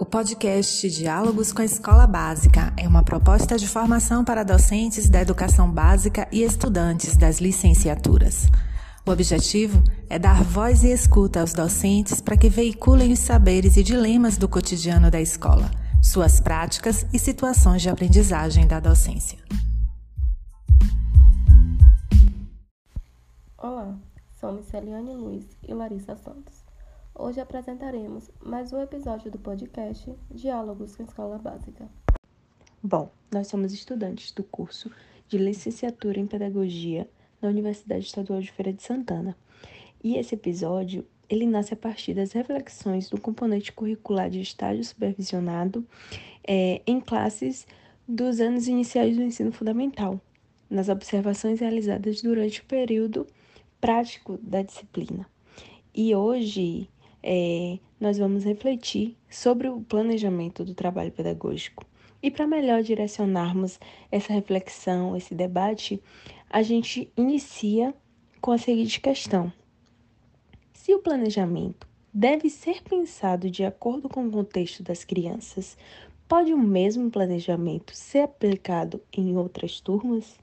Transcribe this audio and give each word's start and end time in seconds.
O 0.00 0.06
podcast 0.06 0.88
Diálogos 0.88 1.52
com 1.52 1.60
a 1.60 1.64
Escola 1.64 2.06
Básica 2.06 2.72
é 2.76 2.86
uma 2.86 3.02
proposta 3.02 3.58
de 3.58 3.66
formação 3.66 4.24
para 4.24 4.44
docentes 4.44 5.10
da 5.10 5.20
educação 5.20 5.68
básica 5.68 6.28
e 6.30 6.44
estudantes 6.44 7.16
das 7.16 7.40
licenciaturas. 7.40 8.46
O 9.04 9.10
objetivo 9.10 9.82
é 10.08 10.16
dar 10.16 10.44
voz 10.44 10.84
e 10.84 10.92
escuta 10.92 11.40
aos 11.40 11.52
docentes 11.52 12.20
para 12.20 12.36
que 12.36 12.48
veiculem 12.48 13.12
os 13.12 13.18
saberes 13.18 13.76
e 13.76 13.82
dilemas 13.82 14.38
do 14.38 14.48
cotidiano 14.48 15.10
da 15.10 15.20
escola, 15.20 15.68
suas 16.00 16.38
práticas 16.38 17.04
e 17.12 17.18
situações 17.18 17.82
de 17.82 17.90
aprendizagem 17.90 18.68
da 18.68 18.78
docência. 18.78 19.40
Olá, 23.58 23.96
somos 24.40 24.64
Celiane 24.66 25.16
Luiz 25.16 25.44
e 25.66 25.74
Larissa 25.74 26.14
Santos. 26.14 26.57
Hoje 27.20 27.40
apresentaremos 27.40 28.30
mais 28.40 28.72
um 28.72 28.80
episódio 28.80 29.28
do 29.28 29.40
podcast 29.40 30.08
Diálogos 30.30 30.94
com 30.94 31.02
Escola 31.02 31.36
Básica. 31.36 31.88
Bom, 32.80 33.10
nós 33.32 33.48
somos 33.48 33.72
estudantes 33.72 34.30
do 34.30 34.44
curso 34.44 34.88
de 35.26 35.36
Licenciatura 35.36 36.20
em 36.20 36.28
Pedagogia 36.28 37.10
na 37.42 37.48
Universidade 37.48 38.04
Estadual 38.04 38.40
de 38.40 38.52
Feira 38.52 38.72
de 38.72 38.84
Santana. 38.84 39.36
E 40.02 40.16
esse 40.16 40.36
episódio, 40.36 41.04
ele 41.28 41.44
nasce 41.44 41.74
a 41.74 41.76
partir 41.76 42.14
das 42.14 42.30
reflexões 42.30 43.10
do 43.10 43.20
componente 43.20 43.72
curricular 43.72 44.30
de 44.30 44.40
estágio 44.40 44.84
supervisionado 44.84 45.84
é, 46.46 46.80
em 46.86 47.00
classes 47.00 47.66
dos 48.06 48.38
anos 48.38 48.68
iniciais 48.68 49.16
do 49.16 49.24
ensino 49.24 49.50
fundamental, 49.50 50.20
nas 50.70 50.88
observações 50.88 51.58
realizadas 51.58 52.22
durante 52.22 52.60
o 52.60 52.64
período 52.64 53.26
prático 53.80 54.38
da 54.40 54.62
disciplina. 54.62 55.26
E 55.92 56.14
hoje 56.14 56.88
é, 57.22 57.78
nós 58.00 58.18
vamos 58.18 58.44
refletir 58.44 59.16
sobre 59.28 59.68
o 59.68 59.80
planejamento 59.80 60.64
do 60.64 60.74
trabalho 60.74 61.12
pedagógico. 61.12 61.84
E 62.22 62.30
para 62.30 62.46
melhor 62.46 62.82
direcionarmos 62.82 63.78
essa 64.10 64.32
reflexão, 64.32 65.16
esse 65.16 65.34
debate, 65.34 66.02
a 66.50 66.62
gente 66.62 67.12
inicia 67.16 67.94
com 68.40 68.50
a 68.50 68.58
seguinte 68.58 69.00
questão: 69.00 69.52
se 70.72 70.94
o 70.94 70.98
planejamento 70.98 71.86
deve 72.12 72.50
ser 72.50 72.82
pensado 72.82 73.50
de 73.50 73.64
acordo 73.64 74.08
com 74.08 74.26
o 74.26 74.30
contexto 74.30 74.82
das 74.82 75.04
crianças, 75.04 75.76
pode 76.26 76.52
o 76.52 76.58
mesmo 76.58 77.10
planejamento 77.10 77.94
ser 77.94 78.20
aplicado 78.20 79.00
em 79.12 79.36
outras 79.36 79.80
turmas? 79.80 80.38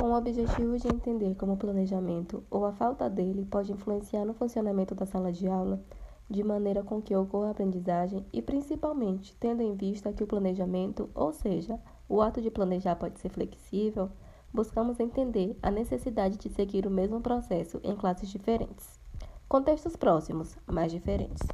Com 0.00 0.12
o 0.12 0.16
objetivo 0.16 0.78
de 0.78 0.88
entender 0.88 1.34
como 1.34 1.52
o 1.52 1.56
planejamento 1.58 2.42
ou 2.50 2.64
a 2.64 2.72
falta 2.72 3.06
dele 3.10 3.44
pode 3.44 3.70
influenciar 3.70 4.24
no 4.24 4.32
funcionamento 4.32 4.94
da 4.94 5.04
sala 5.04 5.30
de 5.30 5.46
aula, 5.46 5.78
de 6.26 6.42
maneira 6.42 6.82
com 6.82 7.02
que 7.02 7.14
ocorra 7.14 7.48
a 7.48 7.50
aprendizagem 7.50 8.24
e 8.32 8.40
principalmente 8.40 9.36
tendo 9.38 9.60
em 9.60 9.74
vista 9.74 10.10
que 10.10 10.24
o 10.24 10.26
planejamento, 10.26 11.10
ou 11.14 11.34
seja, 11.34 11.78
o 12.08 12.22
ato 12.22 12.40
de 12.40 12.50
planejar 12.50 12.96
pode 12.96 13.20
ser 13.20 13.28
flexível, 13.28 14.10
buscamos 14.50 14.98
entender 14.98 15.54
a 15.62 15.70
necessidade 15.70 16.38
de 16.38 16.48
seguir 16.48 16.86
o 16.86 16.90
mesmo 16.90 17.20
processo 17.20 17.78
em 17.84 17.94
classes 17.94 18.30
diferentes. 18.30 18.98
Contextos 19.46 19.96
próximos, 19.96 20.56
mas 20.66 20.90
diferentes. 20.90 21.46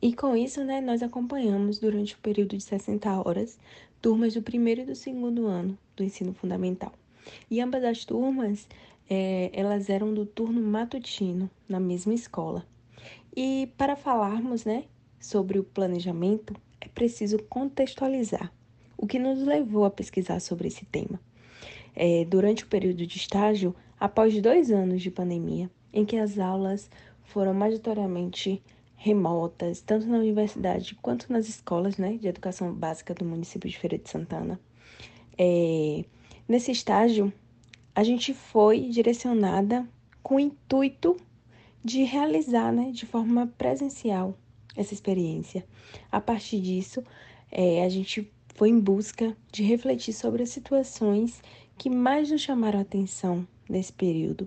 E 0.00 0.14
com 0.14 0.36
isso, 0.36 0.62
né, 0.62 0.80
nós 0.80 1.02
acompanhamos 1.02 1.80
durante 1.80 2.14
o 2.14 2.18
período 2.18 2.56
de 2.56 2.62
60 2.62 3.10
horas 3.26 3.58
turmas 4.00 4.32
do 4.32 4.42
primeiro 4.42 4.82
e 4.82 4.84
do 4.84 4.94
segundo 4.94 5.48
ano 5.48 5.76
do 5.96 6.04
ensino 6.04 6.32
fundamental. 6.32 6.92
E 7.50 7.60
ambas 7.60 7.84
as 7.84 8.04
turmas, 8.04 8.68
é, 9.08 9.50
elas 9.52 9.88
eram 9.90 10.12
do 10.12 10.24
turno 10.24 10.60
matutino, 10.60 11.50
na 11.68 11.78
mesma 11.80 12.14
escola. 12.14 12.66
E 13.36 13.72
para 13.76 13.96
falarmos, 13.96 14.64
né, 14.64 14.84
sobre 15.18 15.58
o 15.58 15.64
planejamento, 15.64 16.54
é 16.80 16.88
preciso 16.88 17.38
contextualizar 17.44 18.52
o 18.96 19.06
que 19.06 19.18
nos 19.18 19.42
levou 19.42 19.84
a 19.84 19.90
pesquisar 19.90 20.40
sobre 20.40 20.68
esse 20.68 20.84
tema. 20.86 21.20
É, 21.94 22.24
durante 22.24 22.64
o 22.64 22.68
período 22.68 23.06
de 23.06 23.16
estágio, 23.16 23.74
após 23.98 24.40
dois 24.40 24.70
anos 24.70 25.02
de 25.02 25.10
pandemia, 25.10 25.70
em 25.92 26.04
que 26.04 26.16
as 26.16 26.38
aulas 26.38 26.88
foram 27.24 27.52
majoritariamente 27.52 28.62
remotas, 28.96 29.80
tanto 29.80 30.06
na 30.06 30.18
universidade 30.18 30.94
quanto 31.02 31.32
nas 31.32 31.48
escolas 31.48 31.98
né, 31.98 32.16
de 32.16 32.28
educação 32.28 32.72
básica 32.72 33.12
do 33.12 33.24
município 33.24 33.68
de 33.68 33.76
Feira 33.76 33.98
de 33.98 34.08
Santana, 34.08 34.60
é, 35.36 36.04
Nesse 36.48 36.72
estágio, 36.72 37.32
a 37.94 38.02
gente 38.02 38.34
foi 38.34 38.88
direcionada 38.88 39.86
com 40.22 40.36
o 40.36 40.40
intuito 40.40 41.16
de 41.84 42.02
realizar 42.04 42.72
né, 42.72 42.90
de 42.90 43.06
forma 43.06 43.46
presencial 43.58 44.34
essa 44.76 44.94
experiência. 44.94 45.64
A 46.10 46.20
partir 46.20 46.60
disso, 46.60 47.02
é, 47.50 47.84
a 47.84 47.88
gente 47.88 48.30
foi 48.54 48.68
em 48.68 48.80
busca 48.80 49.36
de 49.50 49.62
refletir 49.62 50.12
sobre 50.12 50.42
as 50.42 50.50
situações 50.50 51.42
que 51.76 51.90
mais 51.90 52.30
nos 52.30 52.40
chamaram 52.40 52.78
a 52.78 52.82
atenção 52.82 53.46
nesse 53.68 53.92
período. 53.92 54.46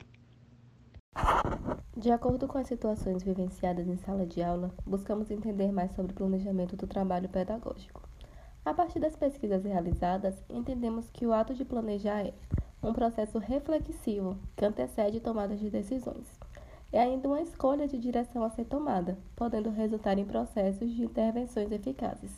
De 1.95 2.11
acordo 2.11 2.47
com 2.47 2.57
as 2.57 2.67
situações 2.67 3.23
vivenciadas 3.23 3.88
em 3.88 3.97
sala 3.97 4.25
de 4.25 4.41
aula, 4.44 4.73
buscamos 4.85 5.31
entender 5.31 5.72
mais 5.72 5.91
sobre 5.94 6.11
o 6.11 6.16
planejamento 6.16 6.75
do 6.75 6.85
trabalho 6.85 7.29
pedagógico. 7.29 8.04
A 8.65 8.73
partir 8.73 8.99
das 8.99 9.15
pesquisas 9.15 9.63
realizadas, 9.63 10.33
entendemos 10.49 11.07
que 11.11 11.27
o 11.27 11.31
ato 11.31 11.53
de 11.53 11.63
planejar 11.63 12.25
é 12.25 12.33
um 12.81 12.93
processo 12.93 13.37
reflexivo 13.37 14.39
que 14.55 14.65
antecede 14.65 15.19
tomadas 15.19 15.59
de 15.59 15.69
decisões. 15.69 16.27
É 16.91 16.99
ainda 16.99 17.27
uma 17.27 17.41
escolha 17.41 17.87
de 17.87 17.99
direção 17.99 18.43
a 18.43 18.49
ser 18.49 18.65
tomada, 18.65 19.19
podendo 19.35 19.69
resultar 19.69 20.17
em 20.17 20.25
processos 20.25 20.89
de 20.89 21.03
intervenções 21.03 21.71
eficazes. 21.71 22.31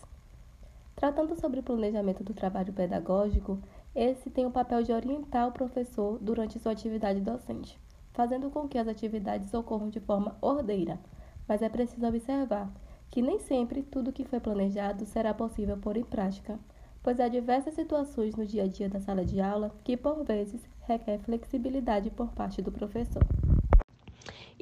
Tratando 0.97 1.33
sobre 1.39 1.61
o 1.61 1.63
planejamento 1.63 2.25
do 2.25 2.33
trabalho 2.33 2.73
pedagógico, 2.73 3.57
esse 3.95 4.29
tem 4.29 4.45
o 4.45 4.51
papel 4.51 4.83
de 4.83 4.91
orientar 4.91 5.47
o 5.47 5.53
professor 5.53 6.17
durante 6.19 6.59
sua 6.59 6.73
atividade 6.73 7.21
docente, 7.21 7.79
fazendo 8.11 8.49
com 8.49 8.67
que 8.67 8.77
as 8.77 8.87
atividades 8.87 9.53
ocorram 9.53 9.89
de 9.89 10.01
forma 10.01 10.35
ordeira, 10.41 10.99
mas 11.47 11.61
é 11.61 11.69
preciso 11.69 12.05
observar 12.05 12.69
que 13.09 13.21
nem 13.21 13.39
sempre 13.39 13.83
tudo 13.83 14.11
que 14.13 14.25
foi 14.25 14.39
planejado 14.39 15.05
será 15.05 15.33
possível 15.33 15.77
pôr 15.77 15.97
em 15.97 16.03
prática, 16.03 16.59
pois 17.01 17.19
há 17.19 17.27
diversas 17.27 17.73
situações 17.73 18.35
no 18.35 18.45
dia 18.45 18.63
a 18.63 18.67
dia 18.67 18.89
da 18.89 18.99
sala 18.99 19.23
de 19.23 19.39
aula 19.39 19.75
que, 19.83 19.95
por 19.97 20.23
vezes, 20.23 20.61
requer 20.81 21.19
flexibilidade 21.19 22.09
por 22.11 22.31
parte 22.33 22.61
do 22.61 22.71
professor. 22.71 23.23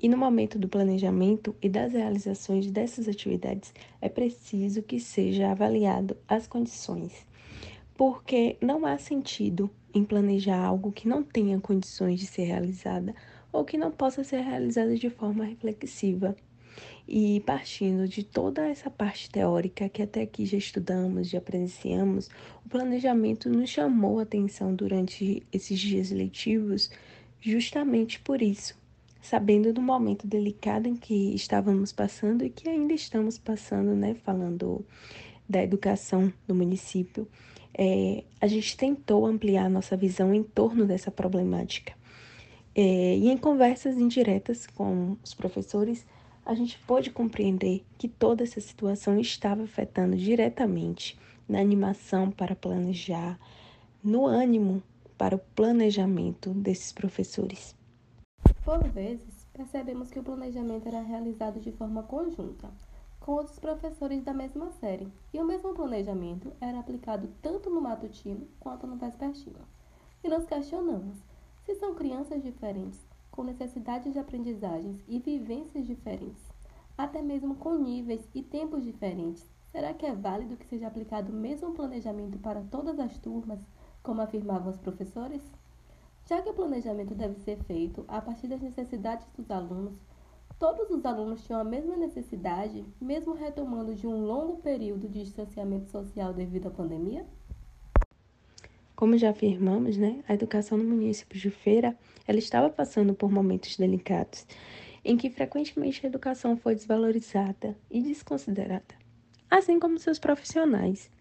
E 0.01 0.07
no 0.09 0.17
momento 0.17 0.59
do 0.59 0.67
planejamento 0.67 1.55
e 1.61 1.69
das 1.69 1.93
realizações 1.93 2.69
dessas 2.69 3.07
atividades, 3.07 3.73
é 4.01 4.09
preciso 4.09 4.83
que 4.83 4.99
seja 4.99 5.51
avaliado 5.51 6.17
as 6.27 6.47
condições, 6.47 7.25
porque 7.97 8.57
não 8.61 8.85
há 8.85 8.97
sentido 8.97 9.69
em 9.93 10.03
planejar 10.03 10.63
algo 10.63 10.91
que 10.91 11.07
não 11.07 11.23
tenha 11.23 11.59
condições 11.59 12.19
de 12.19 12.27
ser 12.27 12.43
realizada 12.43 13.15
ou 13.51 13.63
que 13.63 13.77
não 13.77 13.91
possa 13.91 14.23
ser 14.23 14.41
realizada 14.41 14.95
de 14.95 15.09
forma 15.09 15.45
reflexiva 15.45 16.35
e 17.07 17.39
partindo 17.41 18.07
de 18.07 18.23
toda 18.23 18.67
essa 18.67 18.89
parte 18.89 19.29
teórica 19.29 19.87
que 19.87 20.01
até 20.01 20.21
aqui 20.21 20.45
já 20.45 20.57
estudamos, 20.57 21.29
já 21.29 21.39
presenciamos, 21.39 22.29
o 22.65 22.69
planejamento 22.69 23.49
nos 23.49 23.69
chamou 23.69 24.19
a 24.19 24.23
atenção 24.23 24.73
durante 24.73 25.43
esses 25.51 25.79
dias 25.79 26.11
letivos, 26.11 26.89
justamente 27.39 28.19
por 28.19 28.41
isso, 28.41 28.75
sabendo 29.21 29.71
do 29.71 29.81
momento 29.81 30.25
delicado 30.25 30.87
em 30.87 30.95
que 30.95 31.33
estávamos 31.35 31.91
passando 31.91 32.43
e 32.43 32.49
que 32.49 32.67
ainda 32.67 32.93
estamos 32.93 33.37
passando, 33.37 33.95
né, 33.95 34.15
falando 34.23 34.85
da 35.47 35.63
educação 35.63 36.33
do 36.47 36.55
município, 36.55 37.27
é, 37.77 38.23
a 38.39 38.47
gente 38.47 38.75
tentou 38.77 39.25
ampliar 39.25 39.69
nossa 39.69 39.95
visão 39.95 40.33
em 40.33 40.41
torno 40.41 40.85
dessa 40.85 41.11
problemática. 41.11 41.93
É, 42.73 42.81
e 43.17 43.29
em 43.29 43.37
conversas 43.37 43.97
indiretas 43.97 44.67
com 44.67 45.17
os 45.23 45.33
professores, 45.33 46.05
a 46.45 46.53
gente 46.53 46.77
pôde 46.79 47.09
compreender 47.09 47.83
que 47.97 48.07
toda 48.07 48.43
essa 48.43 48.61
situação 48.61 49.19
estava 49.19 49.63
afetando 49.63 50.15
diretamente 50.15 51.17
na 51.49 51.59
animação 51.59 52.29
para 52.29 52.55
planejar, 52.55 53.39
no 54.03 54.25
ânimo 54.27 54.83
para 55.17 55.35
o 55.35 55.39
planejamento 55.39 56.51
desses 56.51 56.91
professores. 56.91 57.75
Por 58.63 58.87
vezes, 58.89 59.47
percebemos 59.53 60.11
que 60.11 60.19
o 60.19 60.23
planejamento 60.23 60.87
era 60.87 61.01
realizado 61.01 61.59
de 61.59 61.71
forma 61.71 62.03
conjunta, 62.03 62.69
com 63.19 63.31
outros 63.31 63.57
professores 63.57 64.23
da 64.23 64.33
mesma 64.33 64.71
série, 64.73 65.07
e 65.33 65.39
o 65.39 65.45
mesmo 65.45 65.73
planejamento 65.73 66.51
era 66.61 66.79
aplicado 66.79 67.27
tanto 67.41 67.69
no 67.69 67.81
matutino 67.81 68.47
quanto 68.59 68.85
no 68.85 68.97
vespertino. 68.97 69.59
E 70.23 70.29
nos 70.29 70.45
questionamos 70.45 71.17
se 71.65 71.73
são 71.75 71.95
crianças 71.95 72.43
diferentes, 72.43 72.99
com 73.31 73.43
necessidades 73.43 74.13
de 74.13 74.19
aprendizagens 74.19 74.97
e 75.07 75.19
vivências 75.19 75.85
diferentes, 75.85 76.41
até 76.97 77.21
mesmo 77.21 77.55
com 77.55 77.77
níveis 77.77 78.27
e 78.33 78.41
tempos 78.41 78.83
diferentes. 78.83 79.49
Será 79.71 79.93
que 79.93 80.05
é 80.05 80.13
válido 80.13 80.57
que 80.57 80.65
seja 80.65 80.87
aplicado 80.87 81.31
o 81.31 81.35
mesmo 81.35 81.73
planejamento 81.73 82.37
para 82.39 82.61
todas 82.61 82.99
as 82.99 83.17
turmas, 83.17 83.59
como 84.01 84.21
afirmavam 84.21 84.69
os 84.69 84.77
professores? 84.77 85.41
Já 86.27 86.41
que 86.41 86.49
o 86.49 86.53
planejamento 86.53 87.13
deve 87.13 87.35
ser 87.39 87.57
feito 87.63 88.05
a 88.07 88.21
partir 88.21 88.47
das 88.47 88.61
necessidades 88.61 89.27
dos 89.37 89.51
alunos, 89.51 89.99
Todos 90.57 90.89
os 90.89 91.05
alunos 91.05 91.45
tinham 91.45 91.59
a 91.59 91.65
mesma 91.65 91.97
necessidade, 91.97 92.85
mesmo 93.01 93.33
retomando 93.33 93.93
de 93.93 94.07
um 94.07 94.25
longo 94.25 94.57
período 94.61 95.09
de 95.09 95.21
distanciamento 95.21 95.91
social 95.91 96.33
devido 96.33 96.67
à 96.67 96.71
pandemia? 96.71 97.25
Como 98.95 99.17
já 99.17 99.31
afirmamos, 99.31 99.97
né, 99.97 100.23
a 100.25 100.33
educação 100.33 100.77
no 100.77 100.85
município 100.85 101.37
de 101.37 101.49
Feira, 101.49 101.97
ela 102.25 102.39
estava 102.39 102.69
passando 102.69 103.13
por 103.13 103.29
momentos 103.29 103.75
delicados, 103.75 104.47
em 105.05 105.15
que 105.15 105.29
frequentemente 105.29 106.03
a 106.03 106.09
educação 106.09 106.57
foi 106.57 106.73
desvalorizada 106.73 107.77
e 107.91 108.01
desconsiderada, 108.01 108.95
assim 109.49 109.79
como 109.79 109.99
seus 109.99 110.17
profissionais. 110.17 111.11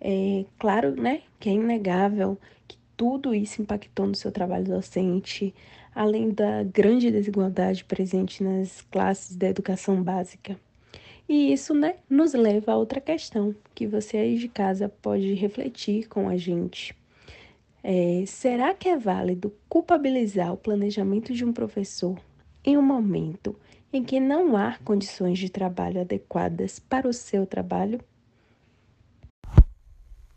É 0.00 0.46
claro, 0.58 0.98
né, 0.98 1.22
que 1.38 1.50
é 1.50 1.52
inegável 1.52 2.38
que 2.66 2.78
tudo 2.96 3.34
isso 3.34 3.60
impactou 3.60 4.06
no 4.06 4.14
seu 4.14 4.32
trabalho 4.32 4.64
docente, 4.64 5.54
além 5.94 6.30
da 6.30 6.62
grande 6.62 7.10
desigualdade 7.10 7.84
presente 7.84 8.42
nas 8.42 8.80
classes 8.90 9.36
da 9.36 9.48
educação 9.48 10.02
básica. 10.02 10.58
E 11.28 11.52
isso, 11.52 11.74
né, 11.74 11.96
nos 12.08 12.32
leva 12.32 12.72
a 12.72 12.76
outra 12.76 13.00
questão 13.00 13.54
que 13.74 13.86
você 13.86 14.16
aí 14.16 14.38
de 14.38 14.48
casa 14.48 14.88
pode 14.88 15.34
refletir 15.34 16.08
com 16.08 16.26
a 16.26 16.38
gente. 16.38 16.96
É, 17.84 18.24
será 18.26 18.72
que 18.72 18.88
é 18.88 18.96
válido 18.96 19.54
culpabilizar 19.68 20.52
o 20.52 20.56
planejamento 20.56 21.34
de 21.34 21.44
um 21.44 21.52
professor 21.52 22.18
em 22.64 22.76
um 22.76 22.82
momento 22.82 23.56
em 23.92 24.02
que 24.02 24.20
não 24.20 24.56
há 24.56 24.76
condições 24.84 25.38
de 25.38 25.48
trabalho 25.48 26.00
adequadas 26.00 26.78
para 26.78 27.08
o 27.08 27.12
seu 27.12 27.46
trabalho? 27.46 28.00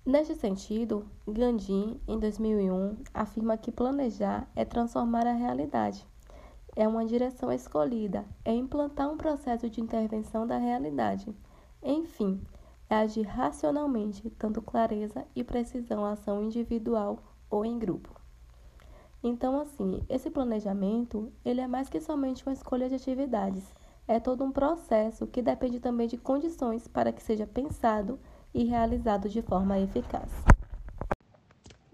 Neste 0.05 0.35
sentido, 0.35 1.05
Gandhi, 1.27 1.99
em 2.07 2.19
2001, 2.19 2.97
afirma 3.13 3.57
que 3.57 3.71
planejar 3.71 4.49
é 4.55 4.65
transformar 4.65 5.27
a 5.27 5.33
realidade. 5.33 6.05
É 6.75 6.87
uma 6.87 7.05
direção 7.05 7.51
escolhida, 7.51 8.25
é 8.45 8.53
implantar 8.53 9.09
um 9.11 9.17
processo 9.17 9.69
de 9.69 9.81
intervenção 9.81 10.47
da 10.47 10.57
realidade. 10.57 11.27
Enfim, 11.83 12.41
é 12.89 12.95
agir 12.95 13.23
racionalmente, 13.23 14.31
dando 14.39 14.61
clareza 14.61 15.25
e 15.35 15.43
precisão 15.43 16.05
à 16.05 16.11
ação 16.11 16.41
individual 16.41 17.19
ou 17.49 17.65
em 17.65 17.77
grupo. 17.77 18.20
Então, 19.23 19.59
assim, 19.59 20.01
esse 20.09 20.31
planejamento, 20.31 21.31
ele 21.45 21.61
é 21.61 21.67
mais 21.67 21.89
que 21.89 21.99
somente 21.99 22.43
uma 22.45 22.53
escolha 22.53 22.89
de 22.89 22.95
atividades. 22.95 23.63
É 24.07 24.19
todo 24.19 24.43
um 24.43 24.51
processo 24.51 25.27
que 25.27 25.41
depende 25.41 25.79
também 25.79 26.07
de 26.07 26.17
condições 26.17 26.87
para 26.87 27.11
que 27.11 27.21
seja 27.21 27.45
pensado 27.45 28.19
e 28.53 28.63
realizado 28.63 29.29
de 29.29 29.41
forma 29.41 29.79
eficaz. 29.79 30.29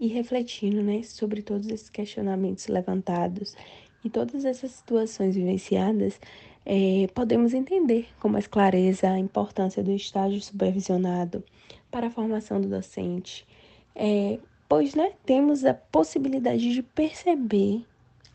E 0.00 0.06
refletindo, 0.06 0.82
né, 0.82 1.02
sobre 1.02 1.42
todos 1.42 1.68
esses 1.68 1.90
questionamentos 1.90 2.66
levantados 2.68 3.54
e 4.02 4.08
todas 4.08 4.44
essas 4.44 4.70
situações 4.70 5.34
vivenciadas, 5.34 6.18
é, 6.64 7.08
podemos 7.14 7.52
entender 7.52 8.08
com 8.20 8.28
mais 8.28 8.46
clareza 8.46 9.10
a 9.10 9.18
importância 9.18 9.82
do 9.82 9.90
estágio 9.90 10.40
supervisionado 10.40 11.44
para 11.90 12.06
a 12.06 12.10
formação 12.10 12.60
do 12.60 12.68
docente, 12.68 13.46
é, 13.94 14.38
pois 14.68 14.94
né, 14.94 15.14
temos 15.24 15.64
a 15.64 15.72
possibilidade 15.72 16.72
de 16.72 16.82
perceber, 16.82 17.86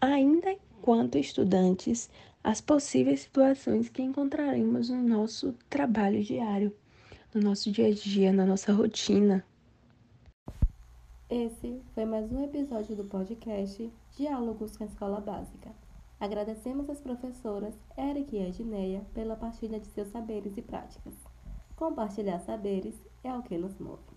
ainda 0.02 0.52
enquanto 0.52 1.18
estudantes, 1.18 2.10
as 2.44 2.60
possíveis 2.60 3.22
situações 3.22 3.88
que 3.88 4.02
encontraremos 4.02 4.90
no 4.90 5.02
nosso 5.02 5.54
trabalho 5.70 6.24
diário, 6.24 6.76
no 7.34 7.42
nosso 7.42 7.72
dia 7.72 7.88
a 7.88 7.94
dia, 7.94 8.34
na 8.34 8.46
nossa 8.46 8.74
rotina. 8.74 9.46
Esse 11.30 11.82
foi 11.94 12.06
mais 12.06 12.32
um 12.32 12.44
episódio 12.44 12.96
do 12.96 13.06
podcast 13.06 13.92
Diálogos 14.18 14.76
com 14.76 14.84
a 14.84 14.88
Escola 14.88 15.22
Básica. 15.22 15.72
Agradecemos 16.20 16.90
às 16.90 17.00
professoras 17.00 17.74
Eric 17.98 18.36
e 18.36 18.40
Edneia 18.40 19.02
pela 19.14 19.36
partilha 19.36 19.80
de 19.80 19.88
seus 19.88 20.10
saberes 20.10 20.58
e 20.58 20.62
práticas. 20.62 21.14
Compartilhar 21.76 22.40
saberes 22.40 22.96
é 23.24 23.34
o 23.34 23.42
que 23.42 23.58
nos 23.58 23.78
move. 23.80 24.13